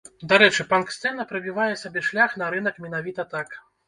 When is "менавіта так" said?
2.87-3.55